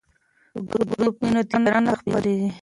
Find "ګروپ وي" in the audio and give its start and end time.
0.91-1.29